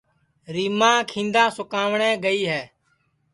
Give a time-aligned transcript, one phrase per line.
[0.53, 2.63] ریماں کیندا سُکاوٹؔے گئے ہے